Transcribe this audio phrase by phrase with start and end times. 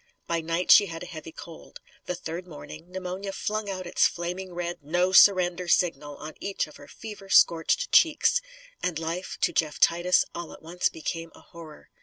[0.25, 1.79] By night she had a heavy cold.
[2.07, 6.77] The third morning, pneumonia flung out its flaming red No Surrender signal on each of
[6.77, 8.41] her fever scorched cheeks.
[8.81, 11.91] And life, to Jeff Titus, all at once became a horror.